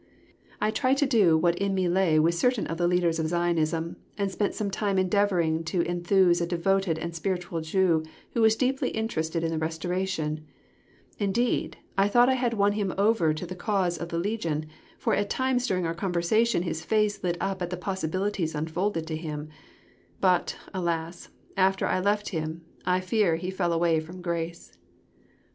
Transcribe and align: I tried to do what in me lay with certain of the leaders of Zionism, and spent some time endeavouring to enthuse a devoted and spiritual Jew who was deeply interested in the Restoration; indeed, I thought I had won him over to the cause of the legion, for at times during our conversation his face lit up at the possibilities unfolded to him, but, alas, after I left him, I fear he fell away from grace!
I 0.59 0.71
tried 0.71 0.97
to 0.97 1.05
do 1.05 1.37
what 1.37 1.59
in 1.59 1.75
me 1.75 1.87
lay 1.87 2.17
with 2.17 2.33
certain 2.33 2.65
of 2.65 2.79
the 2.79 2.87
leaders 2.87 3.19
of 3.19 3.27
Zionism, 3.27 3.97
and 4.17 4.31
spent 4.31 4.55
some 4.55 4.71
time 4.71 4.97
endeavouring 4.97 5.63
to 5.65 5.83
enthuse 5.83 6.41
a 6.41 6.47
devoted 6.47 6.97
and 6.97 7.13
spiritual 7.15 7.61
Jew 7.61 8.01
who 8.31 8.41
was 8.41 8.55
deeply 8.55 8.89
interested 8.89 9.43
in 9.43 9.51
the 9.51 9.59
Restoration; 9.59 10.43
indeed, 11.19 11.77
I 11.99 12.07
thought 12.07 12.29
I 12.29 12.33
had 12.33 12.55
won 12.55 12.71
him 12.71 12.95
over 12.97 13.31
to 13.31 13.45
the 13.45 13.53
cause 13.53 13.99
of 13.99 14.09
the 14.09 14.17
legion, 14.17 14.65
for 14.97 15.13
at 15.13 15.29
times 15.29 15.67
during 15.67 15.85
our 15.85 15.93
conversation 15.93 16.63
his 16.63 16.83
face 16.83 17.23
lit 17.23 17.37
up 17.39 17.61
at 17.61 17.69
the 17.69 17.77
possibilities 17.77 18.55
unfolded 18.55 19.05
to 19.05 19.15
him, 19.15 19.49
but, 20.19 20.57
alas, 20.73 21.29
after 21.55 21.85
I 21.85 21.99
left 21.99 22.29
him, 22.29 22.63
I 22.87 23.01
fear 23.01 23.35
he 23.35 23.51
fell 23.51 23.71
away 23.71 23.99
from 23.99 24.23
grace! 24.23 24.75